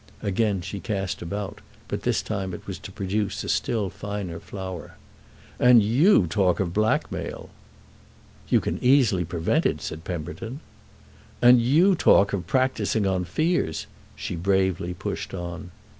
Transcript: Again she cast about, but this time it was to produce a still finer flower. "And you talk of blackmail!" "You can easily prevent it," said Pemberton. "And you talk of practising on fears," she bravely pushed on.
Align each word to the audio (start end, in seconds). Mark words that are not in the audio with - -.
Again 0.23 0.61
she 0.61 0.79
cast 0.79 1.21
about, 1.21 1.61
but 1.87 2.01
this 2.01 2.23
time 2.23 2.55
it 2.55 2.65
was 2.65 2.79
to 2.79 2.91
produce 2.91 3.43
a 3.43 3.49
still 3.49 3.91
finer 3.91 4.39
flower. 4.39 4.95
"And 5.59 5.83
you 5.83 6.25
talk 6.25 6.59
of 6.59 6.73
blackmail!" 6.73 7.51
"You 8.49 8.61
can 8.61 8.79
easily 8.83 9.23
prevent 9.25 9.67
it," 9.67 9.79
said 9.79 10.03
Pemberton. 10.03 10.59
"And 11.39 11.61
you 11.61 11.93
talk 11.93 12.33
of 12.33 12.47
practising 12.47 13.05
on 13.05 13.25
fears," 13.25 13.85
she 14.15 14.35
bravely 14.35 14.95
pushed 14.95 15.35
on. 15.35 15.69